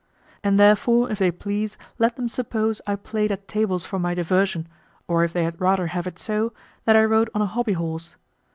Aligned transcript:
And 0.43 0.59
therefore 0.59 1.11
if 1.11 1.19
they 1.19 1.29
please, 1.29 1.77
let 1.99 2.15
them 2.15 2.27
suppose 2.27 2.81
I 2.87 2.95
played 2.95 3.31
at 3.31 3.47
tables 3.47 3.85
for 3.85 3.99
my 3.99 4.15
diversion, 4.15 4.67
or 5.07 5.23
if 5.23 5.31
they 5.31 5.43
had 5.43 5.61
rather 5.61 5.85
have 5.93 6.07
it 6.07 6.17
so, 6.17 6.53
that 6.85 6.95
I 6.95 7.05
rode 7.05 7.29
on 7.35 7.41
a 7.43 7.45
hobbyhorse. 7.47 8.15